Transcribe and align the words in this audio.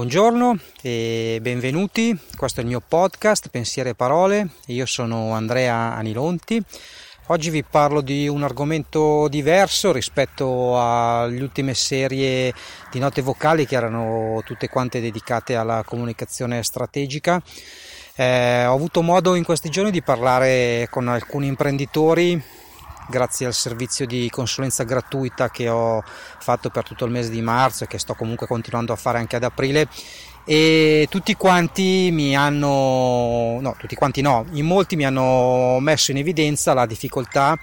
Buongiorno 0.00 0.58
e 0.80 1.40
benvenuti, 1.42 2.18
questo 2.34 2.60
è 2.60 2.62
il 2.62 2.70
mio 2.70 2.80
podcast 2.80 3.50
Pensieri 3.50 3.90
e 3.90 3.94
Parole, 3.94 4.48
io 4.68 4.86
sono 4.86 5.34
Andrea 5.34 5.94
Anilonti. 5.94 6.58
Oggi 7.26 7.50
vi 7.50 7.62
parlo 7.62 8.00
di 8.00 8.26
un 8.26 8.42
argomento 8.42 9.28
diverso 9.28 9.92
rispetto 9.92 10.80
alle 10.80 11.42
ultime 11.42 11.74
serie 11.74 12.50
di 12.90 12.98
note 12.98 13.20
vocali 13.20 13.66
che 13.66 13.76
erano 13.76 14.40
tutte 14.42 14.70
quante 14.70 15.02
dedicate 15.02 15.54
alla 15.54 15.84
comunicazione 15.84 16.62
strategica. 16.62 17.38
Eh, 18.14 18.64
ho 18.64 18.74
avuto 18.74 19.02
modo 19.02 19.34
in 19.34 19.44
questi 19.44 19.68
giorni 19.68 19.90
di 19.90 20.00
parlare 20.00 20.88
con 20.90 21.08
alcuni 21.08 21.46
imprenditori 21.46 22.42
grazie 23.10 23.44
al 23.44 23.52
servizio 23.52 24.06
di 24.06 24.30
consulenza 24.30 24.84
gratuita 24.84 25.50
che 25.50 25.68
ho 25.68 26.02
fatto 26.04 26.70
per 26.70 26.84
tutto 26.84 27.04
il 27.04 27.10
mese 27.10 27.28
di 27.28 27.42
marzo 27.42 27.84
e 27.84 27.86
che 27.86 27.98
sto 27.98 28.14
comunque 28.14 28.46
continuando 28.46 28.94
a 28.94 28.96
fare 28.96 29.18
anche 29.18 29.36
ad 29.36 29.42
aprile. 29.42 29.88
E 30.46 31.06
tutti 31.10 31.34
quanti 31.34 32.08
mi 32.10 32.34
hanno 32.34 33.58
no, 33.60 33.74
tutti 33.76 33.94
quanti 33.94 34.22
no, 34.22 34.46
in 34.52 34.64
molti 34.64 34.96
mi 34.96 35.04
hanno 35.04 35.78
messo 35.80 36.12
in 36.12 36.16
evidenza 36.16 36.72
la 36.72 36.86
difficoltà 36.86 37.58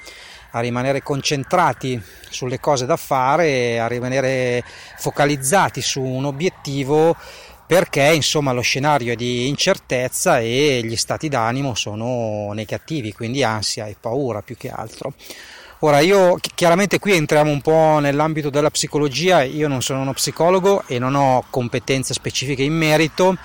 a 0.51 0.59
rimanere 0.59 1.01
concentrati 1.01 2.01
sulle 2.29 2.59
cose 2.59 2.85
da 2.85 2.95
fare, 2.95 3.79
a 3.79 3.87
rimanere 3.87 4.63
focalizzati 4.97 5.81
su 5.81 6.01
un 6.01 6.25
obiettivo 6.25 7.15
perché 7.67 8.13
insomma 8.13 8.53
lo 8.53 8.61
scenario 8.61 9.11
è 9.11 9.15
di 9.17 9.47
incertezza 9.49 10.39
e 10.39 10.81
gli 10.83 10.95
stati 10.95 11.27
d'animo 11.27 11.75
sono 11.75 12.51
negativi, 12.53 13.11
quindi 13.11 13.43
ansia 13.43 13.87
e 13.87 13.97
paura 13.99 14.41
più 14.41 14.55
che 14.55 14.69
altro. 14.69 15.13
Ora 15.81 15.99
io 15.99 16.39
chiaramente 16.55 16.97
qui 16.97 17.13
entriamo 17.13 17.51
un 17.51 17.61
po' 17.61 17.99
nell'ambito 17.99 18.49
della 18.49 18.71
psicologia, 18.71 19.43
io 19.43 19.67
non 19.67 19.83
sono 19.83 20.01
uno 20.01 20.13
psicologo 20.13 20.83
e 20.87 20.97
non 20.97 21.13
ho 21.13 21.43
competenze 21.51 22.15
specifiche 22.15 22.63
in 22.63 22.73
merito, 22.73 23.37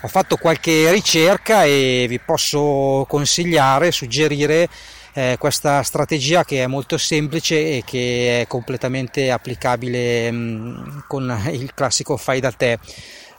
ho 0.00 0.08
fatto 0.08 0.36
qualche 0.36 0.90
ricerca 0.92 1.64
e 1.64 2.06
vi 2.08 2.20
posso 2.20 3.04
consigliare, 3.08 3.90
suggerire 3.90 4.68
eh, 5.14 5.36
questa 5.38 5.82
strategia 5.82 6.44
che 6.44 6.62
è 6.62 6.66
molto 6.66 6.96
semplice 6.98 7.76
e 7.76 7.82
che 7.84 8.40
è 8.40 8.46
completamente 8.46 9.30
applicabile 9.30 10.30
mh, 10.30 10.36
mm, 10.36 10.98
con 11.06 11.42
il 11.52 11.72
classico 11.74 12.16
fai 12.16 12.40
da 12.40 12.50
te. 12.50 12.78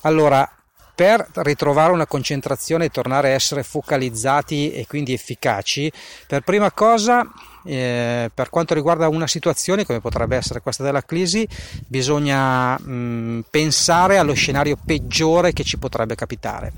Allora, 0.06 0.48
per 0.94 1.28
ritrovare 1.34 1.92
una 1.92 2.06
concentrazione 2.06 2.86
e 2.86 2.90
tornare 2.90 3.30
a 3.30 3.34
essere 3.34 3.64
focalizzati 3.64 4.72
e 4.72 4.86
quindi 4.88 5.14
efficaci, 5.14 5.92
per 6.28 6.42
prima 6.42 6.72
cosa, 6.72 7.28
eh, 7.66 8.30
per 8.32 8.50
quanto 8.50 8.76
riguarda 8.76 9.10
una 9.10 9.26
situazione 9.26 9.84
come 9.84 10.00
potrebbe 10.00 10.36
essere 10.36 10.62
questa 10.62 10.84
della 10.84 11.02
crisi, 11.02 11.48
bisogna 11.88 12.78
mh, 12.78 12.92
mm, 12.92 13.40
pensare 13.50 14.18
allo 14.18 14.34
scenario 14.34 14.78
peggiore 14.84 15.54
che 15.54 15.64
ci 15.64 15.78
potrebbe 15.80 16.14
capitare. 16.14 16.72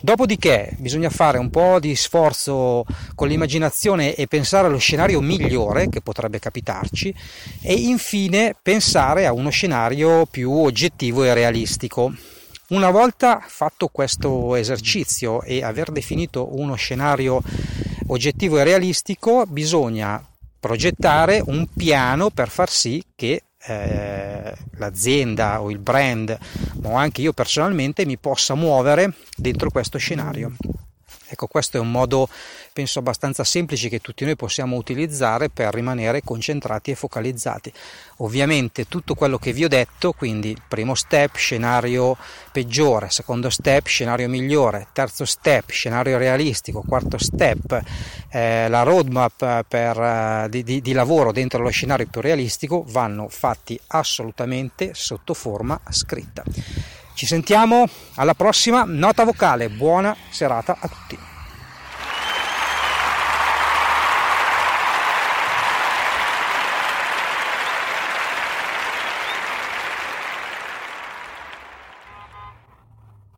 Dopodiché 0.00 0.76
bisogna 0.76 1.10
fare 1.10 1.38
un 1.38 1.50
po' 1.50 1.80
di 1.80 1.96
sforzo 1.96 2.84
con 3.16 3.26
l'immaginazione 3.28 4.14
e 4.14 4.28
pensare 4.28 4.68
allo 4.68 4.78
scenario 4.78 5.20
migliore 5.22 5.88
che 5.88 6.02
potrebbe 6.02 6.38
capitarci 6.38 7.12
e 7.62 7.72
infine 7.72 8.54
pensare 8.62 9.26
a 9.26 9.32
uno 9.32 9.48
scenario 9.48 10.26
più 10.26 10.52
oggettivo 10.52 11.24
e 11.24 11.32
realistico. 11.32 12.12
Una 12.70 12.90
volta 12.90 13.42
fatto 13.46 13.88
questo 13.88 14.54
esercizio 14.54 15.40
e 15.40 15.64
aver 15.64 15.90
definito 15.90 16.58
uno 16.58 16.74
scenario 16.74 17.40
oggettivo 18.08 18.58
e 18.58 18.64
realistico, 18.64 19.46
bisogna 19.46 20.22
progettare 20.60 21.42
un 21.46 21.66
piano 21.74 22.28
per 22.28 22.50
far 22.50 22.68
sì 22.68 23.02
che 23.14 23.44
eh, 23.66 24.54
l'azienda 24.76 25.62
o 25.62 25.70
il 25.70 25.78
brand, 25.78 26.36
ma 26.82 27.00
anche 27.00 27.22
io 27.22 27.32
personalmente, 27.32 28.04
mi 28.04 28.18
possa 28.18 28.54
muovere 28.54 29.14
dentro 29.34 29.70
questo 29.70 29.96
scenario. 29.96 30.52
Ecco, 31.30 31.46
questo 31.46 31.76
è 31.76 31.80
un 31.80 31.90
modo, 31.90 32.26
penso, 32.72 33.00
abbastanza 33.00 33.44
semplice 33.44 33.90
che 33.90 34.00
tutti 34.00 34.24
noi 34.24 34.34
possiamo 34.34 34.76
utilizzare 34.76 35.50
per 35.50 35.74
rimanere 35.74 36.22
concentrati 36.24 36.90
e 36.90 36.94
focalizzati. 36.94 37.70
Ovviamente 38.18 38.88
tutto 38.88 39.14
quello 39.14 39.36
che 39.36 39.52
vi 39.52 39.64
ho 39.64 39.68
detto, 39.68 40.12
quindi 40.12 40.56
primo 40.66 40.94
step, 40.94 41.36
scenario 41.36 42.16
peggiore, 42.50 43.10
secondo 43.10 43.50
step, 43.50 43.86
scenario 43.86 44.26
migliore, 44.28 44.88
terzo 44.94 45.26
step, 45.26 45.70
scenario 45.70 46.16
realistico, 46.16 46.82
quarto 46.86 47.18
step, 47.18 47.78
eh, 48.30 48.68
la 48.68 48.82
roadmap 48.82 49.64
per, 49.68 50.00
eh, 50.00 50.46
di, 50.48 50.64
di, 50.64 50.80
di 50.80 50.92
lavoro 50.92 51.30
dentro 51.30 51.62
lo 51.62 51.68
scenario 51.68 52.06
più 52.06 52.22
realistico 52.22 52.84
vanno 52.88 53.28
fatti 53.28 53.78
assolutamente 53.88 54.92
sotto 54.94 55.34
forma 55.34 55.78
scritta. 55.90 56.42
Ci 57.18 57.26
sentiamo 57.26 57.88
alla 58.14 58.34
prossima 58.34 58.84
nota 58.86 59.24
vocale. 59.24 59.68
Buona 59.70 60.16
serata 60.30 60.76
a 60.78 60.86
tutti. 60.86 61.18